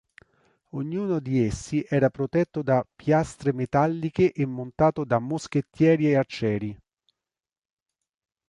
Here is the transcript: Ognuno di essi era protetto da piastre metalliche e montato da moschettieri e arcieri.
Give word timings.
Ognuno 0.71 1.19
di 1.19 1.45
essi 1.45 1.85
era 1.87 2.09
protetto 2.09 2.63
da 2.63 2.83
piastre 2.95 3.53
metalliche 3.53 4.31
e 4.33 4.47
montato 4.47 5.05
da 5.05 5.19
moschettieri 5.19 6.07
e 6.09 6.15
arcieri. 6.15 6.77